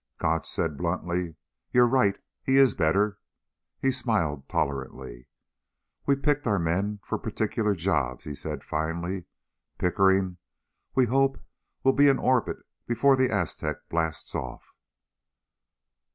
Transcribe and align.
Gotch 0.17 0.49
said 0.49 0.77
bluntly: 0.77 1.35
"You're 1.71 1.85
right. 1.85 2.17
He 2.41 2.57
is 2.57 2.73
better." 2.73 3.19
He 3.79 3.91
smiled 3.91 4.49
tolerantly. 4.49 5.27
"We 6.07 6.15
picked 6.15 6.47
our 6.47 6.57
men 6.57 6.99
for 7.03 7.19
particular 7.19 7.75
jobs," 7.75 8.25
he 8.25 8.33
said 8.33 8.63
finally. 8.63 9.25
"Pickering... 9.77 10.37
we 10.95 11.05
hope... 11.05 11.39
will 11.83 11.93
be 11.93 12.07
in 12.07 12.17
orbit 12.17 12.65
before 12.87 13.15
the 13.15 13.29
Aztec 13.29 13.87
blasts 13.89 14.33
off." 14.33 14.73